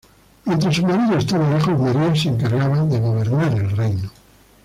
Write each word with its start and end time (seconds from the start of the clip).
Mientras 0.45 0.75
su 0.77 0.81
marido 0.83 1.15
estaba 1.19 1.47
lejos, 1.51 1.77
María 1.79 2.15
se 2.15 2.29
encargaba 2.29 2.83
de 2.85 2.99
gobernar 2.99 3.53
el 3.53 3.69
reino. 3.69 4.09